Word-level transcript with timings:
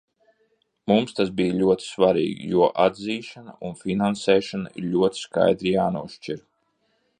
Mums 0.91 1.11
tas 1.19 1.29
bija 1.41 1.57
ļoti 1.57 1.85
svarīgi, 1.87 2.47
jo 2.55 2.71
atzīšana 2.87 3.55
un 3.69 3.77
finansēšana 3.83 4.75
ir 4.81 4.91
ļoti 4.97 5.25
skaidri 5.27 5.75
jānošķir. 5.79 6.45